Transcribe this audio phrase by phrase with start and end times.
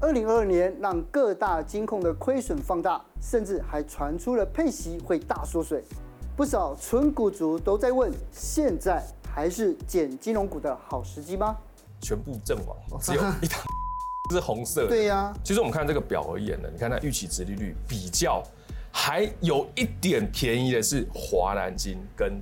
[0.00, 5.82] 二零二二年让各大金控的亏损放大，甚至还传出了配息会大缩水，
[6.36, 11.56] 不少纯股族都在问：现在还是捡金融股的好时机吗？
[12.00, 13.60] 全部阵亡， 只有一档
[14.30, 14.88] 是红色的。
[14.88, 18.40] 对呀、啊，其实我们看这个表而言呢，你看它预期值利率比较
[18.92, 22.40] 还有一点便宜的是华南金跟。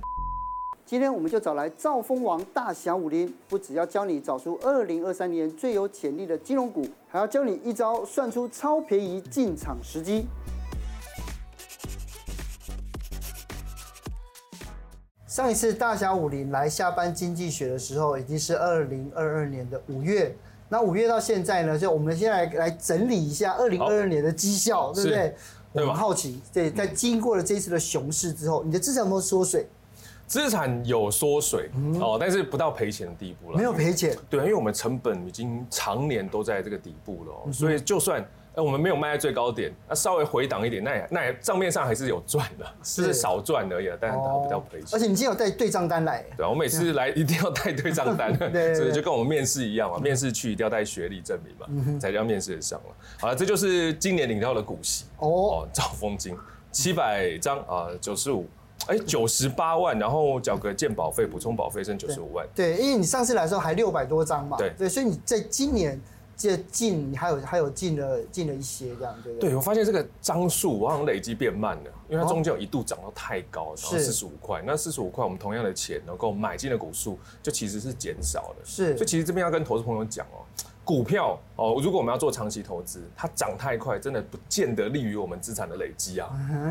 [0.87, 10.25] 今天我们就找来兆丰王大侠武林，不只要教你找出二零二三年最有潜力的金融股，还要教你一招算出超便宜进场时机。
[15.27, 20.33] 上一次大侠武林来下班经济学的时候，已经是二零二二年的五月。
[20.69, 25.35] 那五月到现在呢，就我们现在来来整理一下二零二二年的绩效，对不对？
[25.73, 29.67] 我们好奇，对，在经过了这一次的熊市之后，你的资产有没有缩水？
[30.27, 33.57] 资产有缩水、嗯、哦，但是不到赔钱的地步了。
[33.57, 43.13] 没有赔钱，对，因为我们成本已经常年都在这个底部了、嗯，所以就算我们没有卖在最高点，那稍微回档一点，那也那也账面上还是有赚的，是就是。
[43.13, 44.87] 少赚而已，但是达不到赔钱。
[44.91, 52.95] 而且你今天有带对账单来，对啊，我每次来一定要带对账单， 对，所以就跟我们面试一样嘛，面试去一定要带学历证明嘛，嗯、才叫面试的上了。
[53.19, 56.35] 好了，这就是今年领到的股息哦，兆丰金
[56.71, 58.45] 七百张啊，九十五。
[58.87, 62.47] 哎，九十八万，然后缴个健保费、补充保费，剩九十五万。
[62.55, 64.57] 对，因为你上次来的时候还六百多张嘛。
[64.57, 65.99] 对对，所以你在今年
[66.37, 69.49] 这进，你还有还有进了进了一些这样，对不对？
[69.49, 74.61] 对，我发现这个张数我好像累积变慢了，因为它中间有一度涨到太高，然后四十五块。
[74.65, 78.63] 那四十五块，我们同样的钱能够买进的股数，就其实是减少的。
[78.63, 80.45] 是，所以其实这边要跟投资朋友讲哦。
[80.83, 86.29] 股票哦，如果我们要做长期投资，它涨太快，真的不见得利于我们资产的累积啊。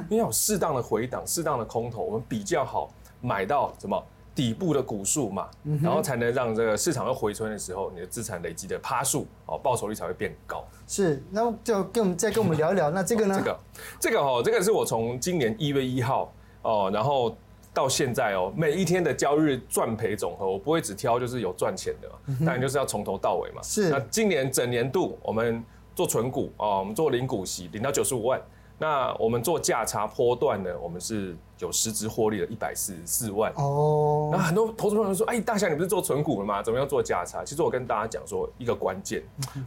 [0.08, 4.02] 因为有适当的回档、适当的空头，我们比较好买到什么
[4.36, 5.48] 底部的股数嘛，
[5.82, 10.64] 然后才能让这个市场要回春的时候，你的资产累积的趴数哦，报酬率才会变高。
[10.86, 13.34] 是，那就跟我们再跟我们聊一聊，那这个呢？
[13.40, 13.58] 这个，
[13.98, 17.36] 这个哦，这个是我从今年一月一号哦，然后。
[17.74, 22.08] 到现在哦，每一天的交易日赚赔总和，我不会只挑就是有赚钱的，
[22.38, 23.60] 当然就是要从头到尾嘛。
[23.62, 23.90] 是。
[23.90, 25.62] 那今年整年度我们
[25.94, 28.40] 做存股啊，我们做零股息，领到九十五万。
[28.78, 33.52] 那我们做价差波段呢，我们是有实质获利了一百四十四万。
[33.56, 34.28] 哦。
[34.30, 36.62] 那很多投资朋友说，哎，大侠你不是做存股了吗？
[36.62, 37.44] 怎么样做价差？
[37.44, 39.22] 其实我跟大家讲说一个关键，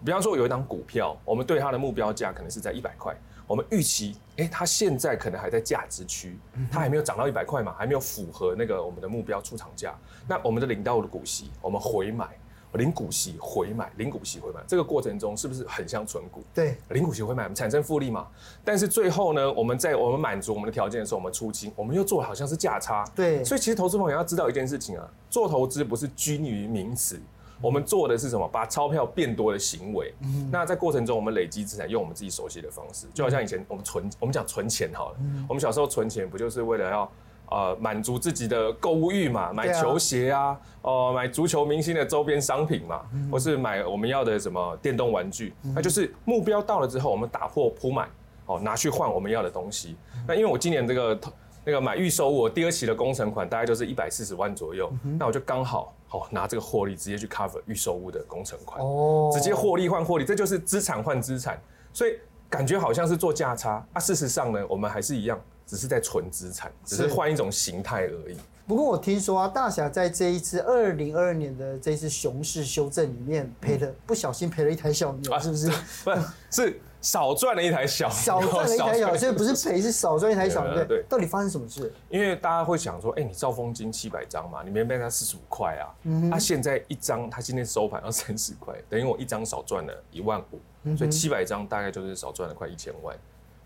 [0.06, 3.16] 比方说有一档股票，我们对它的目标价可能是在一百块。
[3.48, 6.38] 我们预期，哎，它现在可能还在价值区，
[6.72, 9.98] 它还没有涨到一百块嘛，还没有符合那个我们的目标出厂价。
[10.28, 12.28] 那我们的领到的股息，我们回买，
[12.74, 16.44] 领股息回买，零股息回买，这个过程中是不是很像存股？
[16.53, 18.28] 对，零股息回买，产生复利嘛。
[18.63, 23.03] 但是最后呢，我们在我们满足我们的条件的时候，我们出清，我们又做好像是价差。
[23.16, 27.19] 对，所以其实投资朋友要知道一件事情啊，做投资不是拘泥于名词。
[27.62, 28.47] 我们做的是什么？
[28.47, 30.13] 把钞票变多的行为。
[30.22, 35.18] 嗯、那在过程中，我们累积资产，用我们自己熟悉的方式，就好像以前我们存，我们讲存钱好了。
[35.19, 37.12] 嗯、我们小时候存钱，不就是为了要
[37.50, 39.52] 呃满足自己的购物欲嘛？
[39.54, 45.54] 买球鞋啊，哦、呃，买足球明星的周边商品嘛，嗯、或是买我们要的什么电动玩具。
[45.64, 48.10] 嗯、那就是目标到了之后，我们打破铺满，
[48.46, 49.96] 哦，拿去换我们要的东西。
[50.16, 51.20] 嗯、那因为我今年这个
[51.66, 55.94] 那个买预售物第二期的工程款，大概就是一百四十万左右，嗯、那我就刚好。
[56.12, 61.62] 好，拿这个获利直接去 cover 预售物的工程款，哦，直接获利换获利，这就是资产换资产，
[61.94, 62.18] 所以
[62.50, 64.00] 感觉好像是做价差啊。
[64.00, 68.35] 事实上呢，我们还是一样，只是在存资产，只是换一种形态而已。
[68.66, 75.68] 不过我听说啊，大侠在这一次二零二二年的这一次熊市修正里面赔了，嗯、不小心赔了一台小牛，啊、是不是？
[76.03, 76.81] 不是，是。
[77.02, 81.02] 少赚了一台小， 少赚了一台小，所以不是赔，是少赚一台小，对不对？
[81.07, 81.90] 到底发生什么事？
[82.09, 85.96] 因为大家会想说，哎，你兆丰金七百张嘛，你明明它四十五块啊，
[86.30, 93.16] 它现在一张，它今天收盘要三十块，等于我一张少赚了一万五，所以七百张大概就是少赚了快一千万。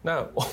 [0.06, 0.46] 那我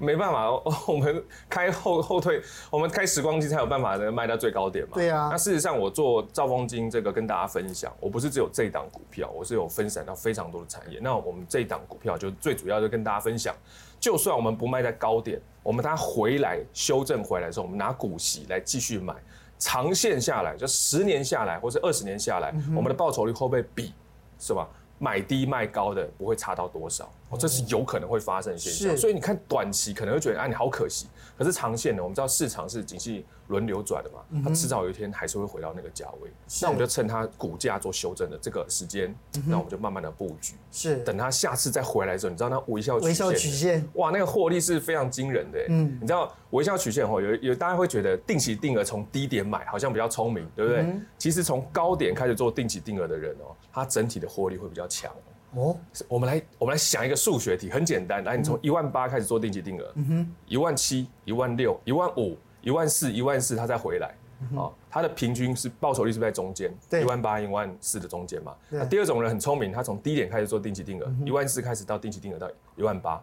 [0.00, 0.50] 没办法，
[0.88, 4.92] 我们开后后退，我们开时光机才有办法能卖到最高点嘛。
[4.94, 5.28] 对啊。
[5.30, 10.98] 那事实上，我做兆丰金这个跟大家分享，我不是只有这一档股票，我是有分散到非常多的产业。
[11.02, 13.54] 那我们这一档股票就最主要就跟大家分享，
[14.00, 19.14] 就算我们不卖在高点，我们它回来修正回来的时候，我们拿股息来继续买，
[19.58, 23.92] 长线下来就十年下来或是二十年下来，我们的报酬率会不会比，
[24.38, 24.66] 是吧？
[24.96, 27.10] 买低卖高的不会差到多少。
[27.36, 31.06] 这是有可能会发生的现象，所以你看短期可能会觉得啊，你好可惜。
[31.36, 36.30] 可是长线呢，我们知道市场是景气轮流转的嘛，它迟早有一天还是会回到那个价位。
[36.62, 39.14] 那我们就趁它股价做修正的这个时间，
[39.46, 40.54] 那我们就慢慢的布局。
[40.70, 45.58] 是，等它下次再回来的时候，你知道那微笑曲线，微笑曲线，哇，那个获利是非常惊人的。
[45.70, 50.86] 嗯，你知道微笑曲线哦，有有大家会觉得定期定额从低点买好像比较聪明，对不对？
[51.18, 55.12] 其实从高点开始做定期定额的人哦，他整体的获利会比较强。
[55.56, 55.76] 哦，
[56.08, 64.14] 我们来我们来想一个数学题，很简单，来，你从一万八开始做定期定额，嗯哼，一万七、一万六、一万五、一万四、一万四，它再回来，
[64.56, 66.72] 啊，它的平均是报酬率是不是在中间？
[66.90, 68.54] 对，一万八、一万四的中间嘛。
[68.68, 73.22] 那第二种人很聪明，他从低点开始做定期定额，一万四开始到定期定额到一万八，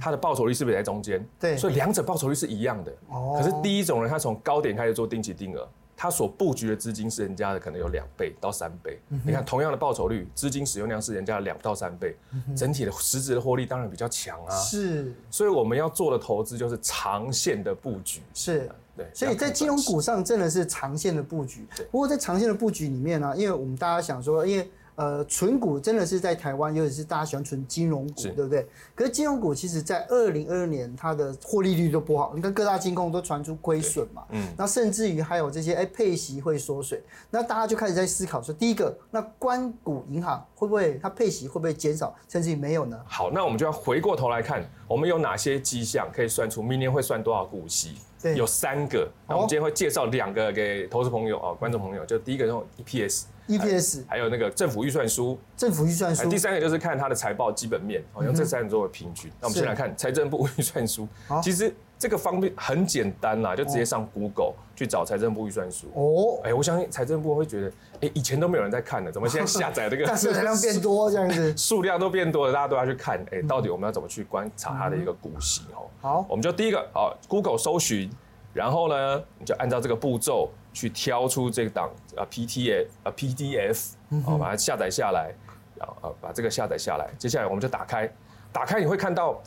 [0.00, 1.26] 他的报酬率是不是也在中间？
[1.40, 2.92] 对，所以两者报酬率是一样的。
[3.08, 5.68] 哦，可是第一种人他从高点开始做定期定额。
[5.96, 14.58] 他所布局的资金是人家的可能有两倍到三倍，嗯、你看同样的报酬率，资金使用量是人家的两到三倍，嗯、整体的实质的获利当然比较强啊。
[14.58, 18.20] 是，所以我们要做的投资就是长线的布局。
[18.34, 19.06] 是，对。
[19.14, 21.66] 所以在金融股上真的是长线的布局。
[21.90, 24.70] 不过在长线的布局里面呢、啊，因为我们大家想说，因为。
[24.94, 28.66] 呃，存股真的是在台湾，尤其是大家喜欢存金融股，对不对？
[28.94, 43.00] 可是金融股其实，在二零二二年它的获利率都不好，你看各大金控都传出亏损嘛，嗯，那甚至于还有这些哎配息会缩水，那大家就开始在思考说，第一个，那关股银行会不会它配息会不会减少，甚至于没有呢？
[43.06, 47.96] 好，那我们就要回过头来看，我们有哪些迹象可以算出明年会算多少股息？
[48.22, 53.24] 对，有三个，那我们今天会介绍两个给投资朋友哦，观众朋友，就第一个用 EPS。
[53.48, 56.30] EPS 还有那个政府预算书，政府预算书。
[56.30, 59.30] 第三个就是看它的财报基本面，好用这三个作为平均。
[59.40, 61.08] 那我们先来看财政部 预算书。
[61.42, 65.86] 其实这个方便很简单啦，就直接上 Google 去找财政部预算书。
[65.94, 70.04] 哦，哎，我相信财政部会觉得，哎，以前都没有人在看的，怎么现在下载这个？
[70.16, 73.24] 下载量变多这样子， 数量都变多了，大家都要去看。
[73.30, 75.62] 哎，到底我们要怎么去观察它的一个股息？
[75.76, 78.10] 哦，好，我们就第一个，好，Google 搜寻，
[78.52, 80.50] 然后呢，你就按照这个步骤。
[80.74, 83.90] 去挑出这个档啊 PTF 啊 PDF，
[84.24, 85.30] 好把它下载下来，
[85.78, 87.10] 然后啊把这个下载下来。
[87.18, 88.10] 接下来我们就打开，
[88.50, 89.38] 打开你会看到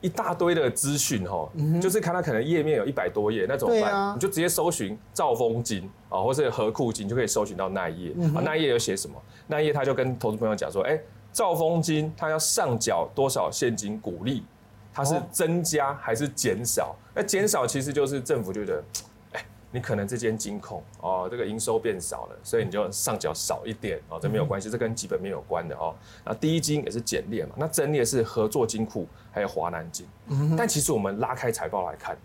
[0.00, 1.48] 一大堆的资讯哈，
[1.80, 4.14] 就是看它可能页面有一百多页，那怎么办？
[4.14, 8.40] 你就直接搜寻兆丰金啊，或是合库金，就可以搜寻到那一页啊。
[8.44, 9.16] 那一页有写什么？
[9.46, 11.00] 那一页他就跟投资朋友讲说，哎，
[11.32, 14.44] 兆丰金它要上缴多少现金股利？
[14.92, 16.96] 它是增加还是减少？
[17.14, 18.82] 那减少其实就是政府觉得。
[19.76, 25.94] 你可能这间金控哦，这个营收变少了，所以你就上缴少一点哦，这没有关系，这跟基本面有关的哦。
[26.24, 30.06] 那第一金也是减列嘛，那增列是合作金库还有华南金。
[30.56, 32.16] 但其实我们拉开财报来看，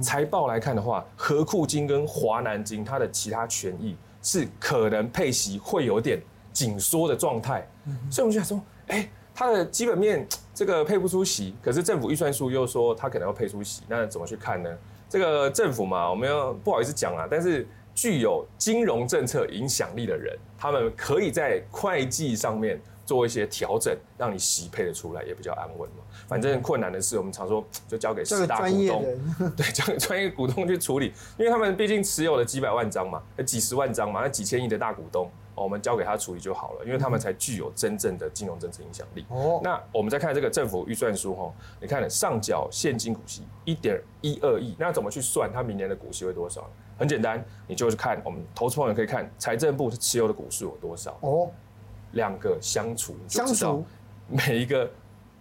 [0.00, 6.22] 财报来看的话，合库金跟华南金它的其他权益是可能配息会有点
[6.52, 7.66] 紧缩的状态，
[8.08, 10.24] 所以我们就想说，哎，它的基本面
[10.54, 14.70] 这个配不出息，可是政府预算书又说它可能要配出息，那怎么去看呢？
[15.10, 26.04] 这个政府嘛，我们要不好意思讲啊，但是具有金融政策影响力的人，他们可以在会计上面做一些调整，让你息配得出来，也比较安稳嘛。
[26.28, 29.04] 反正困难的事，我们常说就交给十大股东，
[29.56, 35.28] 对，交给专业股东去处理，因为他们毕竟持有了几百万张嘛，几十万张嘛，那几千亿的大股东。
[35.62, 39.24] 我们交给他处理就好了，因为他们才具有真正的金融政策影响力。
[39.28, 46.68] 哦，那我们再看这个政府预算书哈，你看上缴现金股息一点一二亿，那怎么去算它明年的股息会多少？
[46.98, 51.16] 很简单，你就是看我们投资朋友可以看财政部持有的股数有多少。
[51.20, 51.50] 哦，
[52.12, 53.84] 两个相除，相除
[54.26, 54.90] 每一个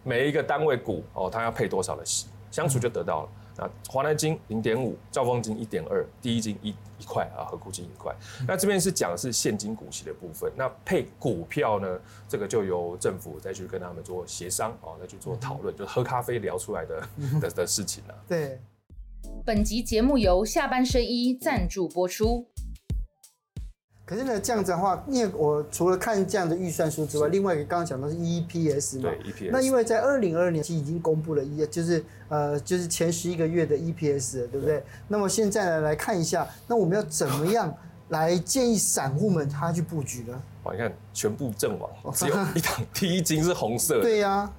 [0.04, 3.30] 每一个单位股哦，它要配多少的息，相除就得到了。
[3.60, 8.16] 那华南金零点五，兆丰金一点二，第一金一一块啊，和库金一块。
[8.48, 10.50] 那这边是讲的是现金股息的部分。
[10.56, 17.10] 那配股票呢，这个就由政府再去跟他们做协商哦，再去做讨论，就喝咖啡聊出来的
[17.42, 18.16] 的的事情了。
[18.28, 18.60] 对。
[19.46, 22.48] 本集节目由下半身衣赞助播出。
[24.10, 29.50] 可是呢，这样子的话，因为我除了看这样的预算书之外，另外一个刚刚讲的是 EPS 嘛，对 EPS。
[29.52, 34.78] 那因为在二零二二年已经公布了一，就是呃，就是前十一个月的 EPS 了，对不对？
[34.78, 37.72] 对，那么现在呢，来看一下，那我们要怎么样
[38.08, 40.42] 来建议散户们他去布局呢？
[40.64, 44.02] 哇，你看全部阵亡，只有一档第一金是红色的。
[44.02, 44.54] 对呀、啊。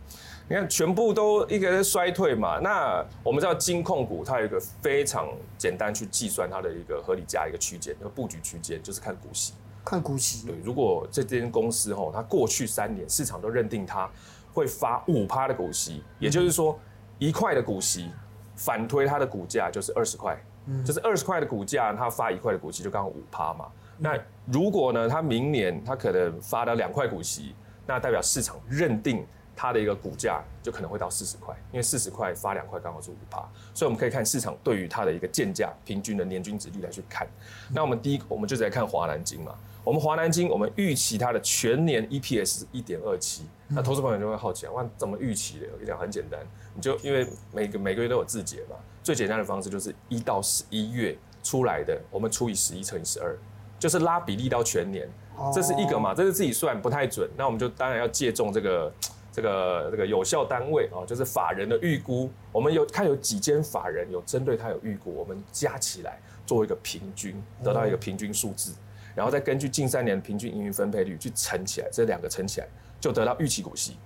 [0.51, 2.59] 你看，全部都一个在衰退嘛。
[2.59, 9.53] 那我们知道金控股它有一个非常简单去计算它的一个合理价一个区间，一个布局区间就是看股息。
[9.85, 10.49] 看股息。
[10.49, 14.11] 对，如果这间公司吼，它过去三年市场都认定它
[14.53, 16.77] 会发五趴的股息，也就是说
[17.21, 18.11] 一块的股息
[18.57, 23.67] 反推它的股价就是二十块，嗯，就是二十块的股价它发一块的股息就刚好五趴嘛。
[23.97, 27.55] 那如果呢，它明年它可能发到两块股息，
[27.87, 29.25] 那代表市场认定。
[29.63, 37.29] 它的一个股价就可能会到四十块，因为四十块发两块刚好是五趴，所以我们可以看市场对于它的一个建价平均的年均值率来去看。
[37.69, 39.55] 那我们第一，我们就来看华南金嘛。
[39.85, 43.45] 我们华南金，我们预期它的全年 EPS 是一点二七。
[43.69, 45.67] 那投资朋友就会好奇啊，哇，怎么预期的？
[45.73, 46.41] 我跟你讲很简单，
[46.75, 53.37] 你就因为每个每个月都有自结嘛，最简单的方式就是一到十一月出来的，我们除以十一乘以十二，
[53.79, 55.07] 就是拉比例到全年，
[55.53, 57.29] 这是一个嘛，这是自己算不太准。
[57.37, 58.91] 那我们就当然要借重这个。
[59.33, 62.29] 这个这个有效单位啊，就是法人的预估。
[62.51, 68.75] 我们有看有几间法人有针对它有预估，我们加起来做一个平均，得到一个平均数字，
[69.15, 72.67] 然后再根据近三年的平均盈余分配率去乘起来，这两个乘起来
[73.01, 73.97] 就得到预期股息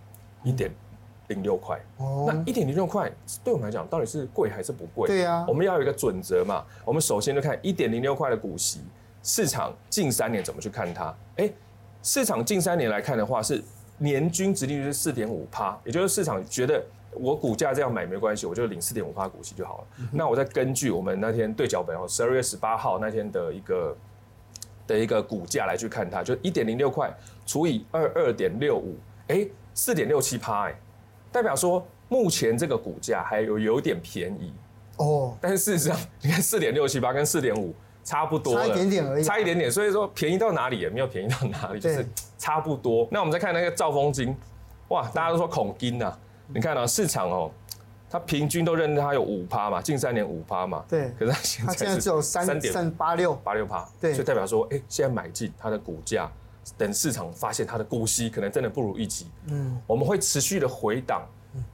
[0.42, 0.70] 一点
[1.28, 1.80] 零六块。
[1.96, 3.10] 哦，那一点零六块
[3.42, 5.08] 对我们来讲到底是贵还是不贵？
[5.08, 6.64] 对呀，我们要有一个准则嘛。
[6.84, 8.80] 我们首先就看一点零六块的股息，
[9.22, 11.16] 市场近三年怎么去看它？
[11.36, 11.50] 哎，
[12.02, 13.62] 市场近三年来看的话是。
[13.98, 19.86] 年均殖利率是四点五趴，也就是市场觉得我股价这样买没关系，我就领四点五趴股息就好了。
[19.98, 23.96] 嗯、那我再根据我们那天对角本哦，十二月十八号那天的一个
[24.86, 27.12] 的一个股价来去看它，就一点零六块
[27.46, 28.96] 除以二二点六五，
[29.28, 30.74] 哎，四点六七趴，哎，
[31.30, 34.52] 代表说目前这个股价还有有点便宜
[34.96, 35.36] 哦。
[35.40, 37.74] 但是事实上，你看四点六七八跟四点五。
[38.04, 42.06] 差不多了，差一点点而已，差一点点，所以说便宜到哪里也没有便宜到哪里，就是
[42.38, 43.08] 差不多。
[43.10, 44.36] 那我们再看那个兆丰金，
[44.88, 46.14] 哇，大家都说恐金呐，
[46.48, 47.50] 你看啊，市场哦，
[48.10, 51.32] 它平均都认定它有五趴嘛，近三年五趴嘛，对，可是
[51.64, 53.14] 它现在只有三点八。
[53.14, 53.34] 六。
[53.42, 56.30] 八六趴，对，所以代表说，哎，现在买进它的股价，
[56.76, 61.26] 等市场发现它的股息可能真的不如预期，嗯，我们会持续的回档。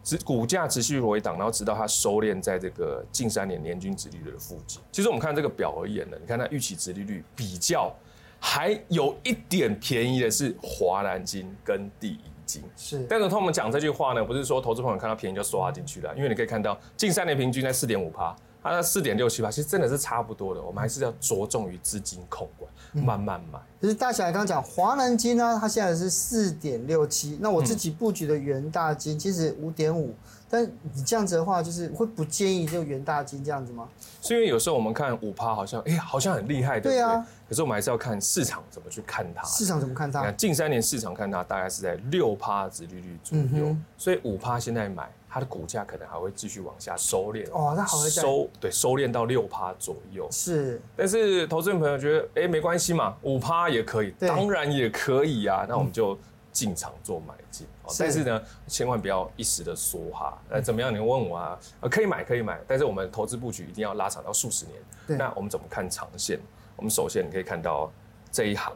[0.02, 4.80] 持股价持续回档，然后直到它收敛在这个近三年年均值利率的附近。
[4.92, 7.94] 其实我们看这个表而言呢，你看它预期值利率比较
[8.38, 12.62] 还有一点便宜的是华南金跟第一金。
[12.76, 18.34] 是，但是同我们讲这句话呢，不是说投资朋友看到便宜就刷进去了，因为你可以看到近三年平均在四点五趴。
[18.62, 20.61] 它的四点六七八，其实真的是差不多的。
[20.62, 23.59] 我们还是要着重于资金控管，嗯、慢慢买。
[23.81, 27.38] 其实大小刚刚讲华南金呢，它现在是四点六七。
[27.40, 30.14] 那我自己布局的元大金其实五点五。
[30.52, 33.88] 但你这样子的话，就是会不建议就元大金这样子吗？
[34.21, 36.97] 是因为有时候我们看五趴好像，哎、欸，好像很厉害，对不对？
[36.97, 37.25] 对啊。
[37.49, 39.45] 可是我们还是要看市场怎么去看它。
[39.45, 40.29] 市场怎么看它？
[40.33, 47.49] 近三年市场看它大概是在六趴殖利率左右，嗯、所以五趴现在买，它的股价可能还会继续往下收敛。
[47.52, 50.28] 哦，那好会收，对，收敛到六趴左右。
[50.30, 50.80] 是。
[50.96, 55.64] 但是投资人朋友觉得，哎、欸，没关系嘛，五趴也可以，对当然也可以啊。
[55.68, 56.14] 那我们就。
[56.14, 56.18] 嗯
[56.52, 57.64] 进场做买进，
[57.96, 60.37] 但是呢，千万不要一时的梭哈。
[60.50, 60.92] 那，怎么样？
[60.92, 61.56] 你问我啊？
[61.80, 64.76] 呃，可以买，可以买，但是我们投资布局一定要拉长到数十年。
[65.06, 66.40] 对那我们怎么看长线？
[66.75, 67.88] 我们首先你可以看到
[68.32, 68.72] 这一行，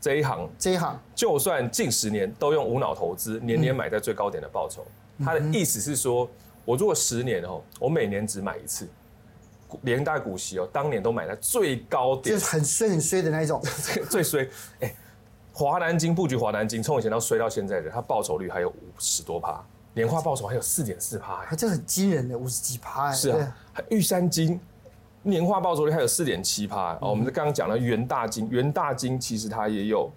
[0.00, 4.84] 这一行，这一行，就算近十年都用无脑投资，年年买在最高点的报酬。
[4.84, 6.28] 它、嗯、的意思是说，
[6.64, 8.88] 我如果十年哦，我每年只买一次，
[9.82, 13.62] 连带股息哦，当年都买在最高点，就是很衰很衰的那一种，
[14.08, 14.44] 最衰，
[14.80, 14.96] 哎、欸。
[15.50, 19.60] 华南金布局华南金，从以前到衰到现在的，它报酬率还有五十多趴，
[19.92, 23.10] 年化报酬还有四点四趴，它这很惊人的五十几趴。
[23.10, 23.56] 是啊，
[23.90, 24.60] 玉山金
[25.22, 26.92] 年化报酬率还有四点七趴。
[27.00, 30.08] 哦，我们刚刚讲了元大金，元大金其实它也有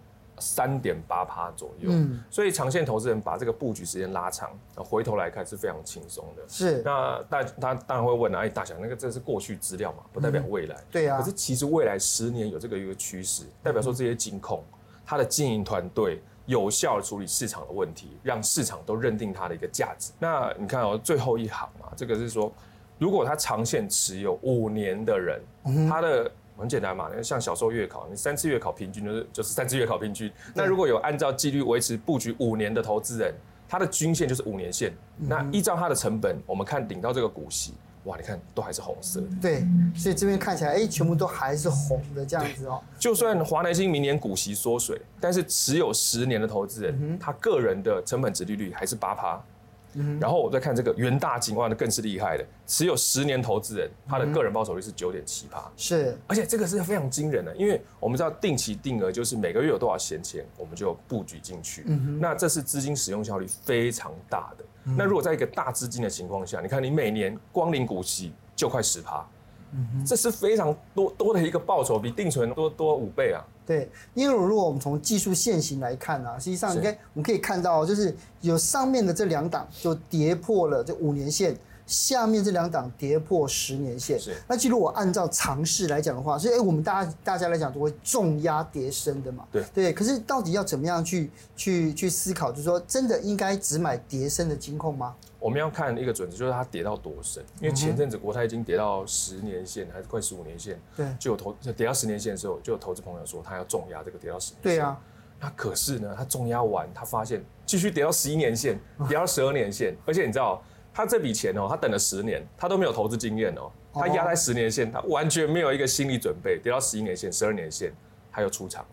[0.41, 1.89] 三点八趴左右。
[1.91, 6.41] 嗯，所以长线投资人把这个布局时间拉长，回头来看是非常轻松的。
[6.49, 10.75] 是，那大他当然会问啊，哎，大侠那个这是过去资料嘛，不代表未来。
[10.91, 11.17] 对啊。
[11.19, 14.61] 可是其实未来十年有这个一个趋势，代表说这些金控。
[15.05, 20.13] 它的经营团队有效的处理市场的问题，让市场都认定它的一个价值。
[20.19, 22.49] 那你看哦，最后一行嘛，这个是说，
[22.97, 25.41] 如果他长线持有五年的人，
[25.89, 30.31] 他的很简单嘛，像小时候月考，你三次月考平均就是就是三次月考平均。
[30.53, 33.33] 那如果有按照纪律维持布局五年的投资人，
[33.67, 34.93] 他的均线就是五年线。
[35.17, 37.73] 那依照他的成本，我们看领到这个股息。
[38.05, 39.27] 哇，你看都还是红色的。
[39.39, 39.63] 对，
[39.95, 42.81] 所以这边看起来，哎，全部都还是红的这样子哦。
[42.97, 49.39] 就算华南星明年股息缩水，但是持有十年的投资人，嗯、他个人的成本值利率还是八趴。
[50.19, 64.65] 然后我再看这个元大金，哇，那更是厉害的，持有十年投资人，他的个人报酬率是九点七趴，是，而且这个是非常惊人的，因为我们知道定期定额就是每个月有多少闲钱，我们就布局进去，嗯、那这是资金使用效率非常大的。
[64.85, 69.25] 嗯、那如果在一个大资金的情况下，你看你每年光领股息就快十趴。
[70.05, 73.45] 这是非常多多的一个报酬，比定存多多五倍啊。
[73.65, 81.55] 对，因为如果我们从技术线型来看啊，实际上应该我们可以看到，就是有上面的这两档就跌破了这五年线。
[81.91, 84.33] 下面这两档跌破十年线，是。
[84.47, 89.45] 那其实我按照常识来讲的话，所以哎，我们大家大家来讲都会重压跌升的嘛。
[89.51, 89.91] 对对。
[89.91, 92.49] 可是到底要怎么样去去去思考？
[92.49, 95.13] 就是说，真的应该只买跌升的金控吗？
[95.37, 97.43] 我们要看一个准则，就是它跌到多深。
[97.59, 104.63] 因为前阵子国泰已经跌到十年线，还是快十五年线，对，就有投跌到十年线的时候，就有投资朋友说他要重压这个跌到十年线。
[104.63, 104.97] 对啊。
[105.41, 108.79] 那可是呢，他重压完，他发现继续跌到十一年线，
[109.09, 110.63] 跌到十二年线，而且你知道。
[110.93, 117.93] 他这笔钱哦，他等了十年，他都没有投资经验哦，他压在十年线，他完全没有一个心理准备，跌到十一年线、十二年线，
[118.31, 118.89] 他又出场了。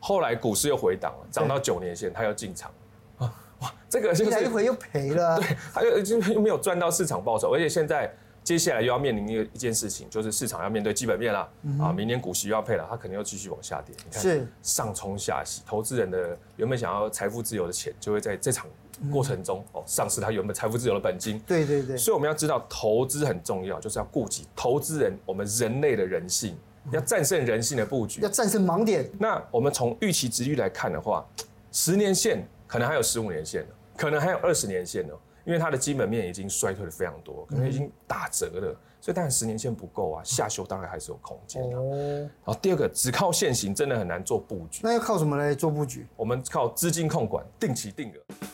[0.00, 2.70] 后来股市又回档了，涨到九年线，他又进场。
[3.18, 13.94] 啊，哇，这个就是一回又赔了，对，他又就又没有赚到市场报酬，而且现在接下来又要面临一个一件事情，就是市场要面对基本面了、嗯、啊，明年股息又要配了，它肯定又继续往下跌。
[14.04, 18.66] 你看，是上冲下洗，投资人的原本想要财富自由的钱，就会在这场
[19.12, 21.38] 过程中、嗯、哦丧失他原本财富自由的本金。
[21.46, 26.56] 对对对，所以我们要知道投资很重要，就是要顾及投资人我们人类的人性，
[26.90, 29.10] 要战胜人性的布局，要战胜盲点。
[29.18, 31.24] 那我们从预期值率来看的话，
[31.72, 41.76] 十年线可能还有十五年线可能还有二十年线哦，因为它的基本面已经衰退了非常多，可能已经打折了，嗯、所以当然十年线不够啊，下修当然还是有空间的。
[41.76, 42.30] 哦。
[42.44, 44.80] 然后第二个，只靠现行真的很难做布局。
[44.82, 46.06] 那要靠什么来做布局？
[46.16, 48.46] 我们靠资金控管，定期定额。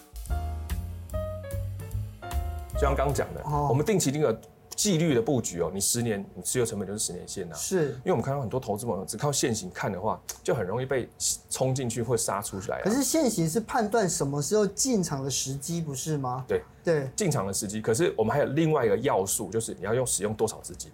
[2.80, 4.34] 就像刚刚讲的，哦、我们定期定额。
[4.76, 7.58] 纪律的布局哦，你十年你持有成本就是十年线呐、啊。
[7.58, 11.06] 是，因为我们看到很多投资朋友只靠现行看的话，就很容易被
[11.50, 12.82] 冲进去或杀出来、啊。
[12.84, 16.42] 可是现行是判断什么时候进场的时机，不是吗？
[16.48, 17.82] 对对，进场的时机。
[17.82, 20.90] 可是我们还有另外一个要素，就是你要用使用多少资金。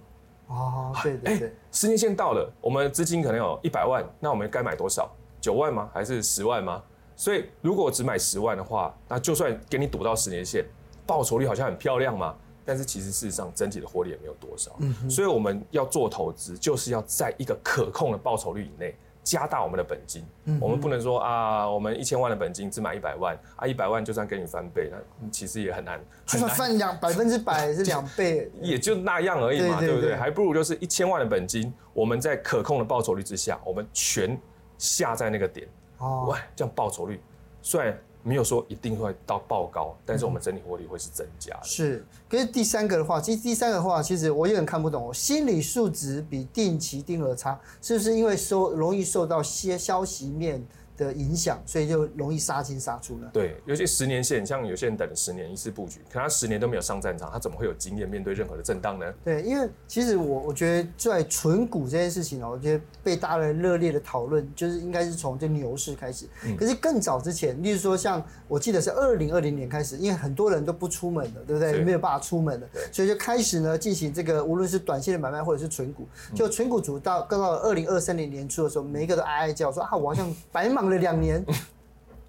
[0.49, 1.55] 哦，对对对。
[1.71, 5.09] 十年线到了，我们资金可能有一百万，那我们该买多少？
[5.40, 5.88] 九万吗？
[5.95, 6.83] 还是十万吗？
[7.14, 10.64] 所以如果我只买十万的话，那就算给你赌到十年线，
[11.06, 12.34] 报酬率好像很漂亮嘛。
[12.68, 20.25] 但是其实事实上，整体的获利也没有多少，嗯、所以我们要做投资，就是要在一个可控的报酬率以内，加大我们的本金。
[20.46, 26.04] 嗯、我们不能说啊，我们一千万的本金只买一百万啊，一百万就算给你翻倍，那其实也很难。
[26.26, 30.16] 就算翻两 百分之百是两倍，也就那样而已嘛，对不对？
[30.16, 34.36] 还不如就是一千万的本金，我们在可控的报酬率之下，我们全
[34.76, 37.20] 下在那个点，哦，哇，这样报酬率
[37.62, 37.96] 虽然。
[38.26, 41.61] 没有说一定会到爆高，但是我们整体获利会是增加的。
[41.62, 45.14] 是，可是第三个的话，其实第三个的话，其实我有点看不懂。
[45.14, 50.61] 心理数值比定期定额差，是不是因为受容易受到些消息面
[50.97, 53.31] 的影响，所以就容易杀进杀出了？
[53.33, 59.06] 对，尤其十年线，像有些人等了十年一次布局，可他十年都没有上战场，他怎么会有经验面对任何的震荡呢？
[59.25, 66.26] 对，因为其实我我觉得在存股这件事情呢，我觉得被大家热烈的讨论，就是应该是从这牛市开始。
[66.45, 71.85] 嗯、可是更早之前，例如说像我记得是二零二零年开始，因为很多人都不出门了，对不对？
[71.85, 76.06] 没有办法出门了，所以就开始呢进行这个无论是短线的买卖或者是存股。
[76.35, 81.44] 就存股组到刚到二零二三年年初的时候，每一个都哀哀叫说啊，我好像白忙了两年，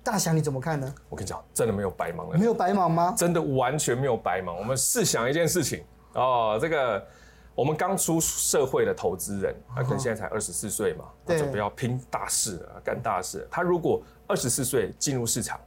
[0.03, 0.93] 大侠你怎么看呢？
[1.09, 2.37] 我跟你讲，真的没有白忙了。
[2.37, 3.13] 没有白忙吗？
[3.17, 4.57] 真的完全没有白忙。
[4.57, 7.05] 我们试想一件事情哦，这个
[7.53, 13.47] 我们刚出社会的投资人，他可能现在才二十四岁嘛，他准备要拼大事了，干大事了。
[13.49, 15.59] 他如果二十四岁进入市场，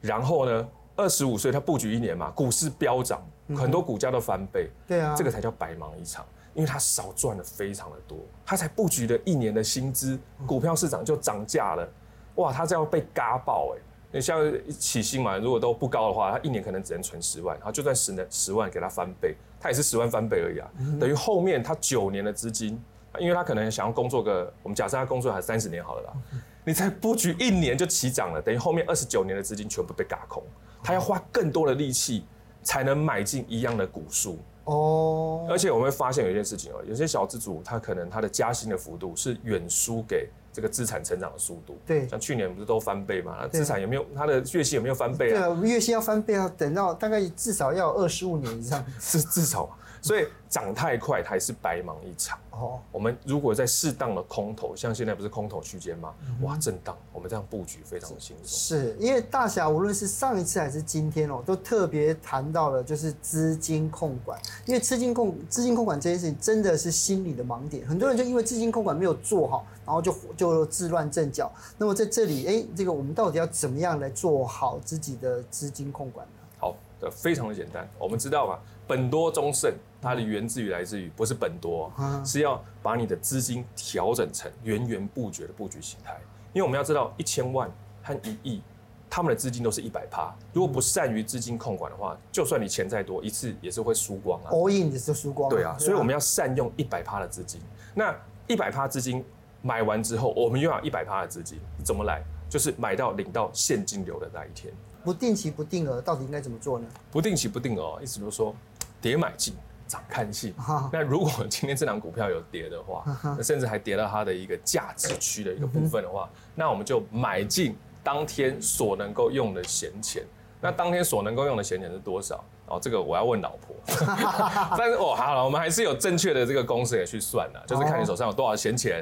[0.00, 3.22] 然后呢，二十五岁他布局一年嘛，股市飙涨，
[3.56, 4.70] 很多股价都翻倍。
[4.86, 6.24] 对啊，这个才叫白忙一场。
[6.52, 11.88] 因为他少赚了非常的多，他才布局了一年的薪资，股票市场就涨价了，
[12.36, 13.80] 哇，他这样被嘎爆哎！
[14.12, 14.40] 你像
[14.78, 20.68] 起薪嘛，如果都不高的话，他一年可能只能存十万，然后就算十能十万给他翻倍，他也是十万翻倍而已啊。
[20.98, 22.82] 等于后面他九年的资金，
[23.20, 26.12] 因为他可能想要工作个，我们假设他工作还三十年好了啦，
[26.64, 30.42] 你才布局一年就起涨了，等于后面二十九年的资金全部被嘎空，
[30.82, 32.24] 他要花更多的力气
[32.62, 34.38] 才能买进一样的股数。
[34.64, 41.78] 哦，而且我们会发现有一件事情哦，有些小资族他可能他的加薪的幅度是远输给这个资产成长的速度。
[41.86, 43.38] 对，像去年不是都翻倍嘛？
[43.40, 45.38] 那资产有没有他的月薪有没有翻倍啊？
[45.38, 49.68] 对啊，月薪要翻倍要等到大概至少要二十五年以上， 是至少。
[50.02, 52.80] 所以涨太快还是白忙一场哦。
[52.90, 56.14] 我们如果在适当的空头，像现在不是空头区间吗？
[56.40, 58.46] 哇，震荡，我们这样布局非常的轻松。
[58.80, 64.40] 是因为大侠无论是上一次还是今天哦，都特别谈到了就是资金控管。
[64.64, 70.10] 因为资金控资金控管这件事情真的是心理的盲点，很多人就因为资金控管没有做好，然后就
[70.40, 71.52] 就自乱阵脚。
[71.76, 76.32] 那么在这里，哎，这个我们到底要怎么样来做好自己的资金控管呢？
[76.58, 78.58] 好的，非常的简单，我们知道嘛。
[78.86, 79.72] 本多终胜，
[80.02, 81.92] 它的源自于来自于不是本多，
[82.24, 86.18] 是要把你的资金调整成源源不绝的布局形态。
[86.52, 87.70] 因为我们要知道，一千万
[88.02, 88.60] 和一亿，
[89.08, 90.34] 他们的资金都是一百趴。
[90.52, 94.50] 如果不善于资金控管的话，就算你钱再多，一次也是会输光啊。
[94.50, 95.48] all in 也是输光。
[95.48, 97.60] 对啊，所以我们要善用一百趴的资金。
[97.94, 98.12] 那
[98.48, 99.24] 一百趴资金
[99.62, 102.22] 买完之后，我们又要一百趴的资金，怎么来？
[102.48, 104.72] 就是买到领到现金流的那一天。
[105.04, 106.86] 不定期不定额，到底应该怎么做呢？
[107.10, 108.54] 不定期不定额，意思就是说。
[109.02, 109.54] 跌买进，
[109.88, 110.52] 涨看戏。
[110.92, 113.02] 那如果今天这档股票有跌的话，
[113.34, 120.22] 那甚至还跌到它的一个价值区的一个部分的话，那我们就买进当天所能够用的闲钱。
[120.60, 122.44] 那当天所能够用的闲钱是多少？
[122.70, 123.76] 哦，这个我要问老婆。
[124.78, 129.00] 但是哦，好了，我们还是有正确的这个公式也去算的，就是看你手上有多少闲钱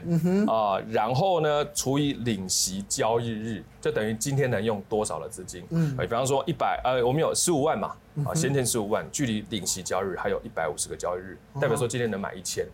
[0.49, 5.65] 啊、呃，然后呢除以领息交易日，就等于今天能用多少的资金。
[5.71, 12.67] 嗯，比方说一百呃，我们有十五万嘛，啊，闲钱十五万，距离领息交易日还有一百五十个交易日，代表说今天能买一千。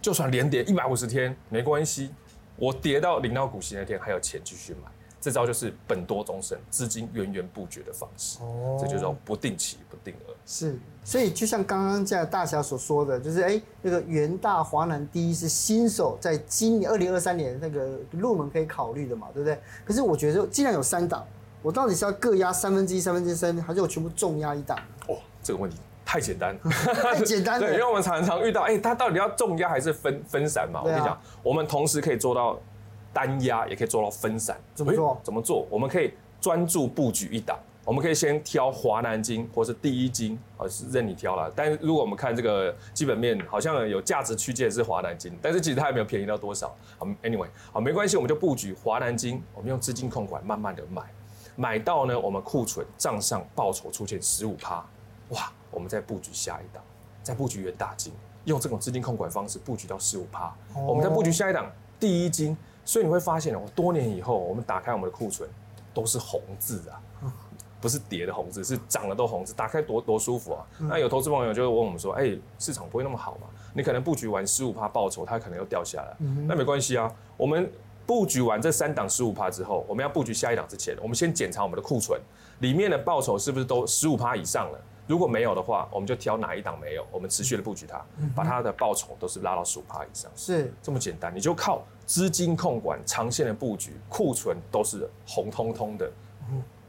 [0.00, 2.10] 就算连跌一百五十天没关系，
[2.56, 4.90] 我跌到领到股息那天还有钱继续买。
[5.20, 8.38] 这招就是本多终身，资金源源不绝的方式。
[8.40, 10.34] 哦，这就叫不定期不定额。
[10.46, 19.60] 是，所以就像刚刚这样大侠所说的，就是哎，那个元大华南第一是新手，在今年二零二三年那个入门可以考虑的嘛，对不对？
[19.84, 21.24] 可是我觉得既然有三档，
[21.60, 24.78] 我到底是要各压三分之一、三分之三，还是我全部重压一档？
[25.06, 27.66] 哦，这个问题太简单， 太简单了。
[27.66, 30.80] 对，因为我们常常遇到，哎，他到底要重压还是分分散嘛？
[30.82, 32.58] 我跟你讲，我们同时可以做到。
[33.12, 35.20] 单压也可以做到分散，怎么做？
[35.22, 35.66] 怎么做？
[35.70, 41.52] 我们可以专注布局一档，我们可以先挑华南金或是第一金，啊，是任你挑了。
[41.54, 46.74] 但是如果我们看这个基本面，好像有价值区间是华南金，但是其实它也没有便宜到多少。
[46.98, 51.02] 好，Anyway，好，没关系，我们就布局华南金，我们用资金控管慢慢的买，
[51.56, 54.84] 买到呢，我们库存账上报酬出现十五趴，
[55.30, 56.82] 哇，我们再布局下一档，
[57.22, 58.12] 再布局元大金，
[58.44, 62.56] 用这种资金控管方式布局到十五趴，我们再布局下一档第一金。
[62.84, 65.48] 所以你会发现哦，多年以后，我们打开我们的库存，
[65.94, 67.00] 都是红字啊，
[67.80, 70.66] 不是跌的红字，是涨的都红字，打开多多舒服啊。
[70.78, 73.46] 那有投资朋友就会问我们说，哎，市场不会那么好嘛？
[73.74, 76.16] 你可能布局完十五趴报酬，它可能又掉下来。
[76.46, 77.70] 那没关系啊，我们
[78.06, 82.20] 布局完这三档十五趴之后，我们要布局下一档之前，我们先检查我们的库存
[82.58, 84.80] 里面的报酬是不是都十五趴以上了。
[85.10, 88.00] 如果没有的话，我们就挑哪一档没有，我们持续的布局它，
[88.32, 90.30] 把它的报酬都是拉到十五趴以上。
[90.36, 96.08] 是这么简单，你就靠资金控管、长线的布局，库存都是红彤彤的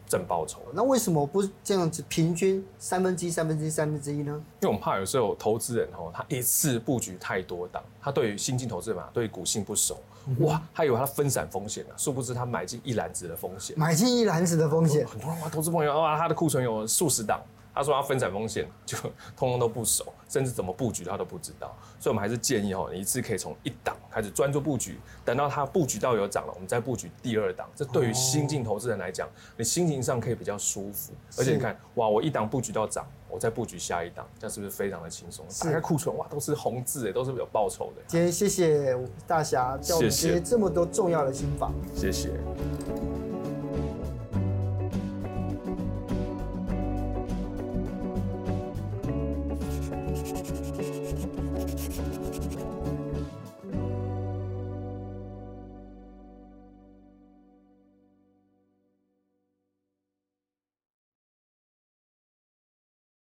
[0.07, 0.60] 正报酬。
[0.71, 4.39] 那为什么不这样子平均三分之一、三分之一、三分之一呢？
[4.60, 9.97] 因为我们怕有时候投资人哦，他一次布局太多档，他对于新进投资嘛，对于股性不熟，
[10.41, 15.07] 哇，他以为他分散风险啊，殊不知他买进一篮子的风险，买进一篮子的风险。
[15.07, 17.41] 很多人哇，投资朋友哇，他的库存有数十档。
[17.73, 18.97] 他说他分散风险，就
[19.36, 21.75] 通通都不熟，甚至怎么布局他都不知道。
[21.99, 27.69] 所以，我们还是建议哦，你一次可以从一档开始专注布局，等到他布局到有涨了，我们再布局第二档。
[27.75, 31.13] 这对于新进投资人来讲，你心情上可以比较舒服。
[31.38, 35.45] 而且你看，哇，我一档布局到涨，我再布局下一档，这样是不是非常的轻松？
[35.62, 38.01] 打开库存，哇，都是红字哎，都是有报酬的。
[38.07, 41.71] 今天谢谢大侠教我们这些这么多重要的心法。
[41.95, 42.31] 谢谢。